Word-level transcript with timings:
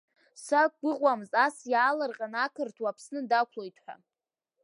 Сақәгәыӷуамызт 0.43 1.33
ас 1.45 1.55
иаалыр-ҟьаны 1.71 2.39
ақырҭуа 2.45 2.89
Аԥсны 2.91 3.19
дақәлоит 3.29 3.77
ҳәа. 3.83 3.95